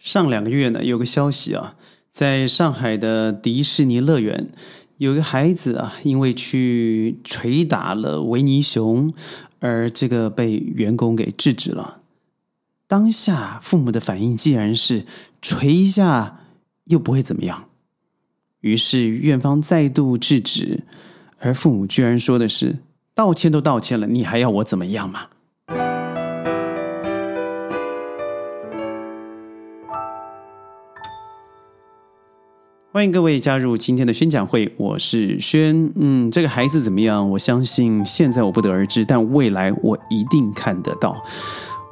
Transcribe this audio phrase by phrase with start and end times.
[0.00, 1.76] 上两个月呢，有个消息啊，
[2.10, 4.48] 在上海的迪士尼乐园，
[4.96, 9.12] 有个孩子啊，因为去捶打了维尼熊，
[9.58, 11.98] 而这个被员工给制止了。
[12.88, 15.04] 当下父母的反应既然是
[15.42, 16.40] 捶一下
[16.84, 17.68] 又不会怎么样，
[18.60, 20.84] 于是院方再度制止，
[21.38, 22.78] 而父母居然说的是
[23.14, 25.26] 道歉都道歉了，你还要我怎么样嘛？
[32.92, 35.92] 欢迎各位加入今天的宣讲会，我是轩。
[35.94, 37.30] 嗯，这个孩子怎么样？
[37.30, 41.16] 我相信现在我不得而知，但未来我一定看得到。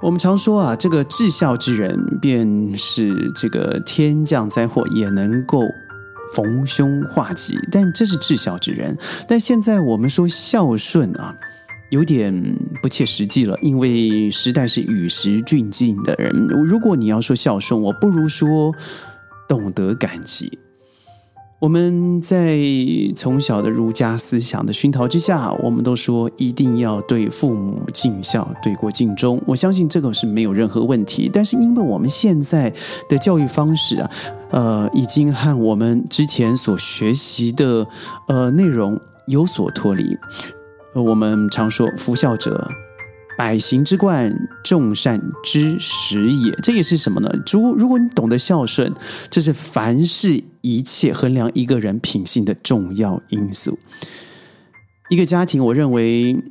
[0.00, 5.62] 我们常说啊，这个至孝之人，便是这个天降灾祸也能够
[6.32, 8.96] 逢凶化吉，但这是至孝之人。
[9.26, 11.34] 但现在我们说孝顺啊，
[11.90, 16.30] 有点不切实际了，因为时代是与时俱进的人。
[16.64, 18.72] 如果你要说孝顺，我不如说
[19.48, 20.56] 懂得感激。
[21.64, 22.58] 我们在
[23.16, 29.40] 从小的儒家思想的熏陶之下，我们都说一定要对父母尽孝，对国尽忠。
[29.46, 31.30] 我相信这个是没有任何问题。
[31.32, 32.70] 但是因为我们现在
[33.08, 34.10] 的教育方式啊，
[34.50, 37.86] 呃，已经和我们之前所学习的
[38.28, 40.04] 呃内容有所脱离。
[40.94, 42.68] 我们常说“夫孝者”。
[43.36, 44.32] 百行之冠，
[44.62, 46.52] 众善之始也。
[46.62, 47.28] 这也是什么呢？
[47.50, 48.92] 如如果你懂得孝顺，
[49.28, 53.78] 这是凡事一切衡量一个人品性的重要因素。
[55.10, 56.42] 一个家庭，我认为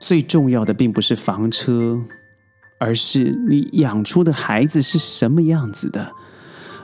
[0.00, 2.00] 最重要的并不是房车，
[2.78, 6.12] 而是你养出的孩子是什么样子的。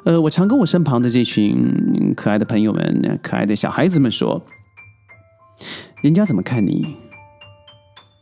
[0.05, 4.45] 呃，我常跟我身旁的这群可爱的朋友们、可爱的小孩子们说，
[6.03, 6.97] 人家怎么看你？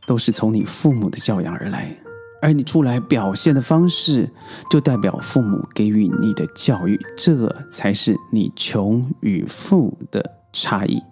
[0.07, 1.97] 都是从你父母的教养而来，
[2.41, 4.31] 而你出来表现的方式，
[4.71, 11.03] 就代表父母给予你的教育，这才是你穷与富的差异。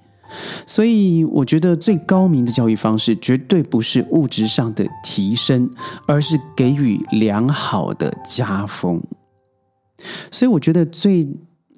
[0.67, 5.71] 所以，我觉得最高明的教育方式，绝对不是物质上的提升，
[6.07, 9.01] 而是给予良好的家风。
[10.33, 11.29] 所以，我觉得最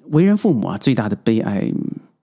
[0.09, 1.71] 为人父母啊，最大的悲哀。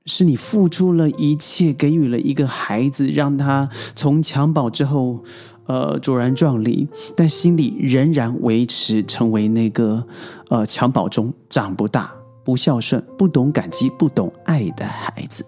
[0.06, 5.22] 是你付出了一切，给予了一个孩子，让他从襁褓之后，
[5.66, 10.06] 呃，卓然壮丽，但心里仍然维持成为那个
[10.50, 12.12] 呃襁褓中长不大、
[12.44, 15.42] 不孝顺、不懂感激、不懂爱的孩子。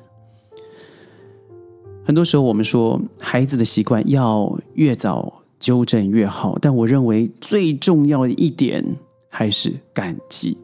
[2.03, 8.83] 很多时候，我们说孩子的习惯要越早纠正越好，但我认为最重要的一点
[9.28, 10.56] 还是感激。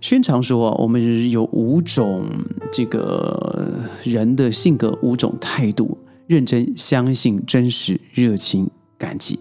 [0.00, 2.26] 宣常说，我们有五种
[2.72, 3.68] 这个
[4.02, 9.38] 人的性格，五种态度：认真、相信、真实、热情、感激。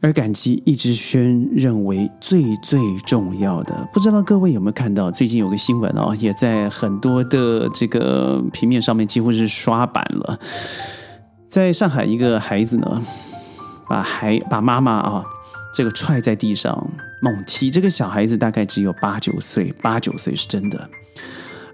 [0.00, 3.88] 而感激，一直宣认为最最重要的。
[3.92, 10.38] 不知道各位有没有看到，最近有个新闻哦，也在很多的这个平面上面几乎是刷版了。
[11.48, 13.02] 在上海，一个孩子呢，
[13.88, 15.24] 把孩把妈妈啊。
[15.74, 16.86] 这个踹在地上
[17.22, 20.88] 猛踢，这个小孩子大概只有八九岁，八九岁是真的。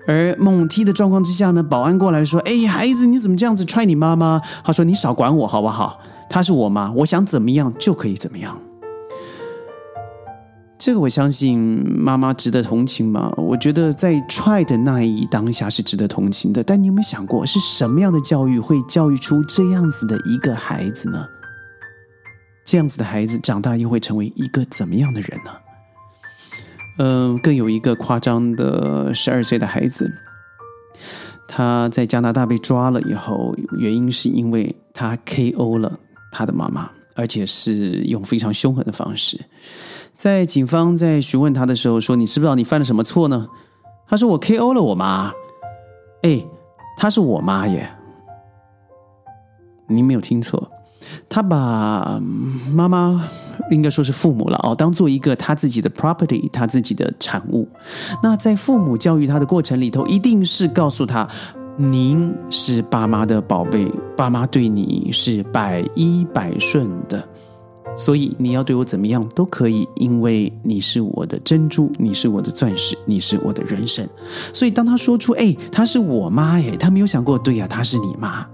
[0.06, 6.00] 而猛踢的状况之下呢，保安过来说：“哎，孩子，你怎么这样子踹你妈妈？”他说：“你少管我好不好？
[6.28, 8.60] 她是我妈，我想怎么样就可以怎么样。”
[10.78, 13.32] 这个我相信妈妈值得同情吗？
[13.36, 16.62] 我觉得在踹的那一当下是值得同情的。
[16.62, 21.26] 但你有没有想过，是什么样的教育会教育出这样子的一个孩子呢？
[22.68, 25.50] 这样子的孩子长大又会成为一个怎么样的人呢？
[26.98, 30.12] 嗯，更有一个夸张的十二岁的孩子，
[31.48, 35.78] 他在加拿大被抓了以后，原因是因为他 K.O.
[35.78, 35.98] 了
[36.30, 39.40] 他的妈妈，而且是用非常凶狠的方式。
[40.14, 43.48] 在警方在询问他的时候说：“你知不知道你犯了什么错呢？”
[44.06, 44.74] 他说：“我 K.O.
[44.74, 45.32] 了我妈。”
[46.20, 46.44] 哎，
[46.98, 47.90] 她是我妈耶！
[49.86, 50.70] 您没有听错。
[51.28, 52.20] 他把
[52.72, 53.22] 妈妈
[53.70, 57.68] 应该说是父母了哦，当做一个他自己的 property，他自己的产物。
[58.22, 61.28] 那在父母教育他的过程里头，一定是告诉他
[61.76, 67.22] ：“您是爸妈的宝贝，爸妈对你是百依百顺的，
[67.96, 74.08] 所以你要对我怎么样都可以，因为你是我的珍珠，你是我的钻石，你是我的人生。”
[74.52, 78.46] 所以当他说出：“哎，她是我妈。”哎，他没有想过，对呀，她是你妈。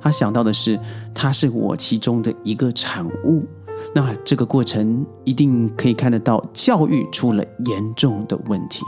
[0.00, 0.78] 他想到的是，
[1.14, 3.46] 他是我其中的一个产物。
[3.94, 8.82] 那这个过程一定可以看得到，教育出了严重的问题。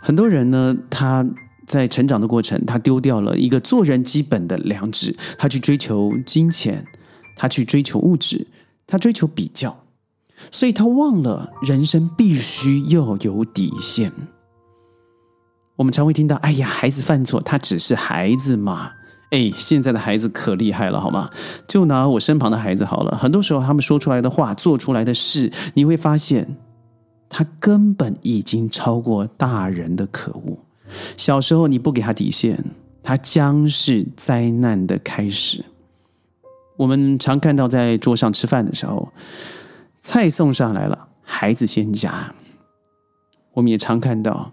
[0.00, 1.26] 很多人呢，他
[1.66, 6.84] 在成长的过程，他丢掉了一个做人基本的良知，他去追求金钱，
[7.36, 8.46] 他去追求物质，
[8.86, 9.84] 他追求比较。
[10.50, 14.12] 所以他忘了人生必须要有底线。
[15.76, 18.92] 我们常会听到：“哎呀，孩子犯错，他只是孩子嘛。”
[19.30, 21.30] 哎，现在的孩子可厉害了，好吗？
[21.66, 26.56] 就拿我身旁的孩子好了，很多时候他们说出来的话、做出来的事，你会发现，
[27.28, 30.58] 他根本已经超过大人的可恶。
[31.16, 32.64] 小时候你不给他底线，
[33.02, 35.64] 他将是灾难的开始。
[36.76, 39.12] 我们常看到在桌上吃饭的时候，
[40.00, 42.34] 菜送上来了，孩子先夹。
[43.52, 44.50] 我们也常看到。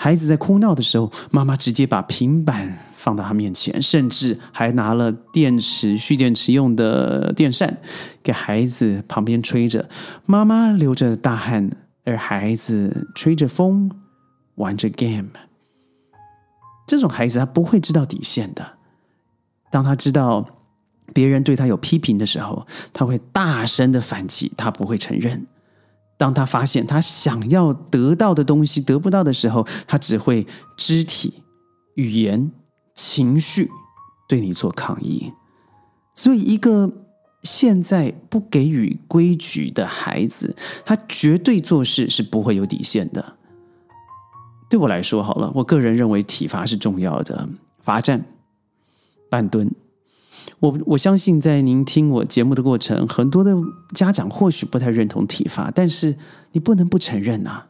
[0.00, 7.78] 孩子在哭闹的时候，妈妈直接把平板放到他面前，甚至还拿了电池蓄电池用的电扇
[8.22, 9.90] 给孩子旁边吹着。
[10.24, 11.68] 妈妈流着大汗，
[12.04, 13.90] 而孩子吹着风
[14.54, 15.30] 玩着 game。
[16.86, 18.78] 这种孩子他不会知道底线的。
[19.68, 20.46] 当他知道
[21.12, 25.44] 别人对他有批评的时候，他会大声的反击，他不会承认。
[26.18, 31.42] 当他发现他想要得到的东西得不到的时候，他只会肢体、
[31.94, 32.50] 语言、
[32.94, 33.70] 情绪
[34.28, 35.32] 对你做抗议。
[36.14, 36.92] 所以，一个
[37.44, 43.36] 现在不给予规矩的孩子，他绝对做事是不会有底线的。
[44.68, 47.48] 对我来说，好了，我个人认为体罚是重要的，
[47.80, 48.24] 罚站、
[49.30, 49.70] 半蹲。
[50.60, 53.56] 我我相信，在您听我节目的过程，很多的
[53.94, 56.16] 家长或许不太认同体罚，但是
[56.52, 57.66] 你不能不承认呐。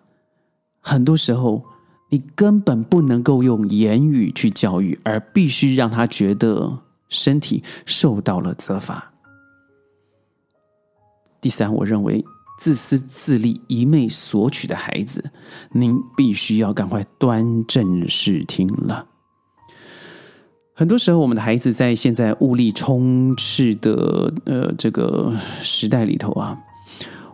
[0.80, 1.64] 很多时候，
[2.08, 6.78] 你根本不能够用言语去教育，而必须让他觉得
[7.10, 9.12] 身体受到了责罚。
[11.42, 12.24] 第三，我认为
[12.58, 15.30] 自私自利、一昧索取的孩子，
[15.72, 19.06] 您必须要赶快端正视听了。
[20.78, 26.56] 很多时候，我们的孩子在现在物力充斥的呃这个时代里头啊，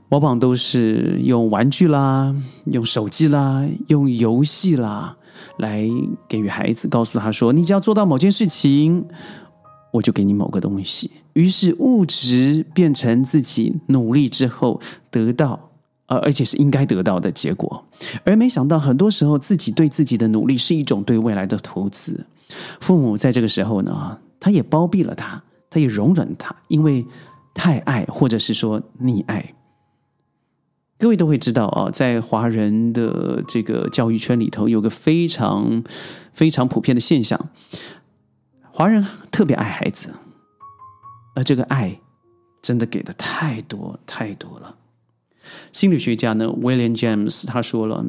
[0.08, 5.14] 往往都是用玩具啦、用手机啦、用游戏啦
[5.58, 5.86] 来
[6.26, 9.04] 给予孩子，告诉他说：“你只要做到某件事情，
[9.92, 14.80] 我就给你某个东西。”于是物质变成自己努力之后
[15.10, 15.68] 得到，
[16.06, 17.84] 而而且是应该得到的结果，
[18.24, 22.24] 而没想到很多时候自己对自己的努力是一种对未来的投资。
[22.80, 27.06] 父母在这个时候呢，他也包庇了他，他也容忍他，因为
[27.54, 29.54] 太爱，或者是说溺爱。
[30.96, 35.82] 各位都会知道啊，在华人的这个教育圈里头，有个非常
[36.32, 37.50] 非常普遍的现象：
[38.70, 40.14] 华人特别爱孩子，
[41.34, 42.00] 而这个爱
[42.62, 44.76] 真的给的太多太多了。
[45.72, 48.06] 心理学家呢，William James 他说了：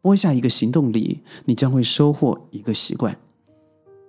[0.00, 3.18] 播下一个行动力，你将会收获一个习惯。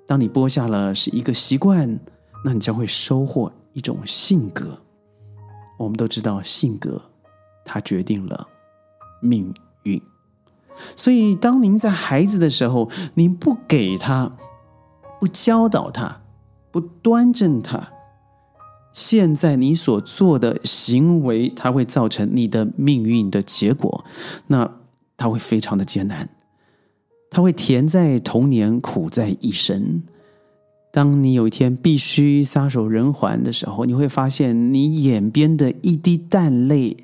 [0.07, 1.99] 当你播下了是一个习惯，
[2.43, 4.77] 那你将会收获一种性格。
[5.77, 7.01] 我们都知道，性格
[7.65, 8.47] 它决定了
[9.21, 9.53] 命
[9.83, 10.01] 运。
[10.95, 14.35] 所以，当您在孩子的时候，您不给他、
[15.19, 16.21] 不教导他、
[16.69, 17.91] 不端正他，
[18.93, 24.05] 现在你所做的行为，它会造成你的命运的结果。
[24.47, 24.69] 那
[25.17, 26.29] 他会非常的艰难。
[27.35, 30.01] 他会甜在童年，苦在一生。
[30.89, 36.95] 当你有一天必须撒手人寰的时候，你会发现，你眼边的一滴淡泪，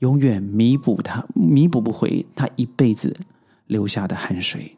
[0.00, 3.16] 永远弥补他，弥补不回他一辈子
[3.66, 4.76] 流下的汗水。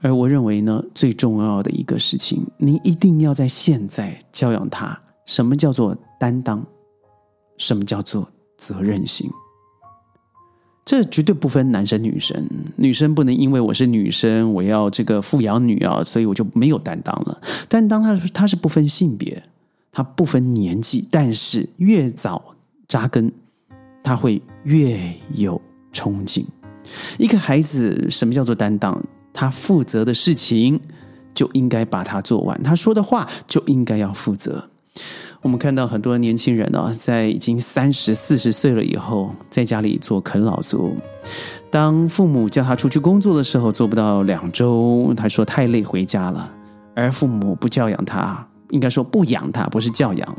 [0.00, 4.98] 而我认为呢，最重要的一个事情，您一定要在现在教养他。
[5.26, 6.64] 什么叫做担当？
[7.58, 9.30] 什么叫做责任心？
[10.86, 17.40] 这绝对不分男生女生，女生不能因为我是女生，我要这个富养女啊，所以我就没有担当了。
[17.68, 19.42] 担当它它是不分性别，
[19.90, 22.54] 它不分年纪，但是越早
[22.86, 23.32] 扎根，
[24.00, 25.60] 他会越有
[25.92, 26.46] 冲劲。
[27.18, 29.04] 一个孩子，什么叫做担当？
[29.32, 30.80] 他负责的事情
[31.34, 34.70] 就应该把它做完，他说的话就应该要负责。
[35.46, 40.96] 我们看到很多年轻人呢，在已经三十四十岁了以后，在家里做啃老族。
[41.70, 46.50] 当父母叫他出去工作的时候，做不到两周，他说太累回家了。
[46.96, 50.36] 而父母不教养他，应该说不养他，不是教养。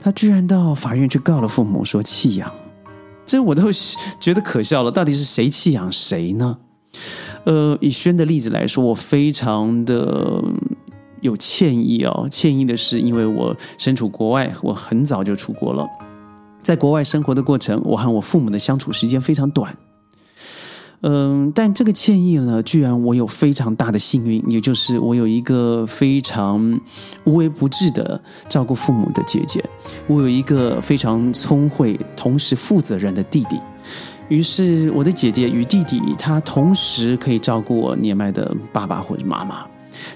[0.00, 2.50] 他居然到法院去告了父母，说弃养。
[3.24, 3.70] 这我都
[4.18, 4.90] 觉得可笑了。
[4.90, 6.58] 到底是谁弃养谁呢？
[7.44, 10.42] 呃，以轩的例子来说，我非常的。
[11.20, 15.86] 有歉意哦，歉意的是，因为我身处国外，我很早就出国了，
[16.62, 19.76] 在国外生活的过程，我和我父母的相处时间非常短。
[21.02, 26.80] 嗯，但这个歉意呢，居然我有非常大的幸运，也就是我有一个非常
[27.24, 29.62] 无微不至的照顾父母的姐姐，
[30.06, 33.60] 我有一个非常聪慧同时负责任的弟弟。
[34.28, 39.66] 于是，我的姐姐与弟弟，他同时可以照顾我年迈的爸爸或者妈妈。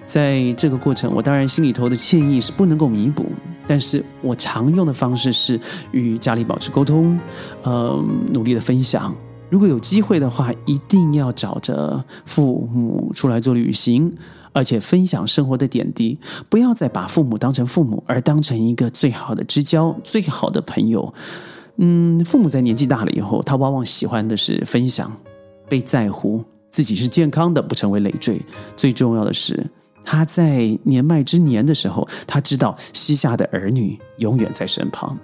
[0.04, 3.26] 在这个过程，我当然心里头的歉意是不能够弥补，
[3.66, 5.60] 但是我常用的方式是
[5.92, 7.18] 与家里保持沟通，
[7.62, 9.14] 呃，努力的分享。
[9.48, 14.12] 如果有机会的话，一定要找着父母出来做旅行，
[14.52, 16.16] 而且分享生活的点滴，
[16.48, 21.12] 不要再把父母当成父母，而当成一个最好的知交、最好的朋友。
[21.78, 25.12] 嗯，父母在年纪大了以后，他往往喜欢的是分享、
[25.68, 28.40] 被在乎，自己是健康的，不成为累赘。
[28.76, 29.68] 最重要的是，
[30.04, 35.18] 他在年迈之年的时候，他知道膝下的儿女永远在身旁。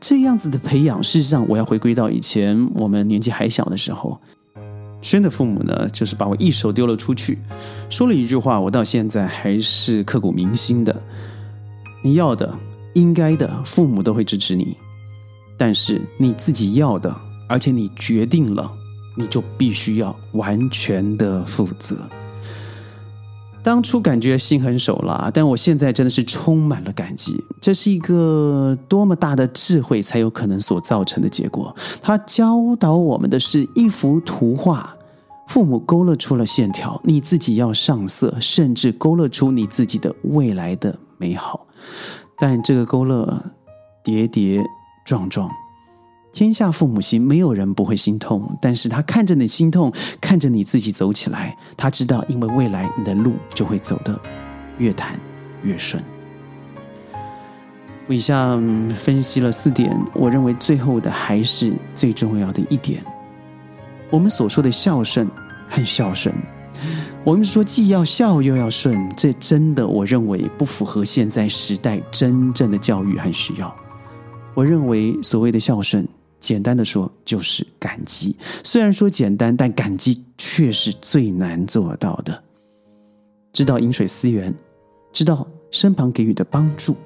[0.00, 4.18] 这样子的培养，事实上，我要回归到以前我们年纪还小的时候，
[5.00, 7.38] 轩的父母呢，就是把我一手丢了出去，
[7.90, 11.02] 说了一句话，我到现在还是刻骨铭心的：
[12.02, 12.56] 你要的、
[12.94, 14.76] 应该的，父母都会支持你。
[15.58, 17.14] 但是你自己要的，
[17.48, 18.72] 而且你决定了，
[19.16, 21.96] 你就必须要完全的负责。
[23.64, 27.40] 当初感觉心狠手辣，但我现在真的是充满了感激。
[27.60, 31.72] 这是一个多么大的智慧才有可能所造成的结果。
[32.02, 34.96] 他教导我们的是一幅图画，
[35.46, 41.64] 父母勾勒出了线条，你自己要上色，甚至勾勒出你自己的未来的美好。
[42.40, 43.44] 但这个勾勒
[44.02, 44.60] 跌跌
[45.06, 45.48] 撞撞，
[46.32, 48.42] 天下父母心，没有人不会心痛。
[48.60, 54.18] 但是他看着你心痛，看着你自己走起来，他知道，因为未来你的路就会走得
[54.78, 55.20] 越坦
[55.62, 56.02] 越顺。
[58.08, 58.58] 我以下
[58.96, 63.02] 分析了四点，我认为最后的还是最重要的一点。
[64.10, 65.30] 我们所说的孝顺
[65.68, 66.34] 和孝顺，
[67.24, 73.74] 我们说既要孝又要顺，这真的我认为不符合现在时代真正的教育和需要。
[74.54, 76.06] 我认为所谓的孝顺，
[76.42, 78.36] 简单的说就是感激。
[78.62, 82.42] 虽然说简单，但感激却是最难做到的。
[83.54, 84.52] 知道饮水思源，
[85.12, 86.96] 知道身旁给予的帮助，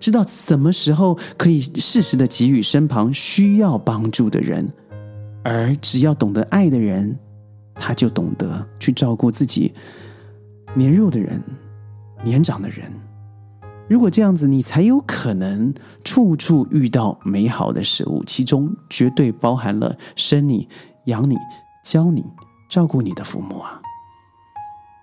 [0.00, 4.68] 知道什么时候可以适时的给予身旁需要帮助的人。
[5.44, 7.16] 而只要懂得爱的人，
[7.74, 9.72] 他就懂得去照顾自己
[10.74, 11.42] 年幼的人、
[12.24, 12.92] 年长的人。
[13.88, 15.72] 如果这样子，你才有可能
[16.04, 20.68] 处处遇到美好的事物，其中绝对包含了生你、
[21.06, 21.36] 养你、
[21.82, 22.22] 教你、
[22.68, 23.80] 照顾你的父母啊。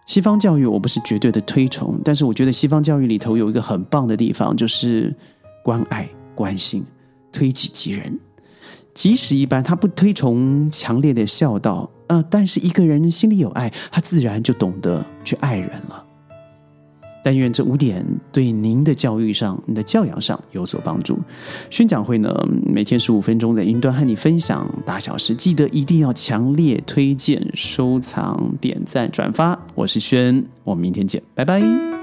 [0.05, 5.11] 西方教育我不是绝对的推崇，但是我觉得西方教育里头有一个很棒的地方，就是
[5.63, 6.85] 关爱、关心、
[7.31, 8.19] 推己及人。
[8.93, 16.04] 即使一般他不推崇强烈的孝道，呃，但是一个人心里有爱，他自然就懂得去爱人了。
[17.25, 21.17] 但愿这五点对您的教育上、你的教养上有所帮助。
[21.71, 22.29] 宣讲会呢，
[22.63, 29.59] 每天十五分钟在云端和你分享大小事，记得一定要强烈推荐、收藏、点赞、转发。
[29.73, 31.94] 我是轩，我们明天见，拜拜。